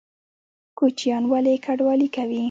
[0.77, 2.39] کوچیان ولې کډوالي کوي؟